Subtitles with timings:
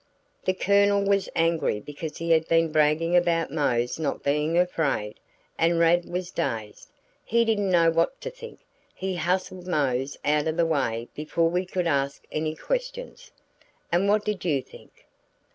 [0.45, 5.19] "The Colonel was angry because he had been bragging about Mose not being afraid,
[5.59, 6.89] and Rad was dazed.
[7.23, 8.61] He didn't know what to think;
[8.95, 13.29] he hustled Mose out of the way before we could ask any questions."
[13.91, 15.05] "And what did you think?"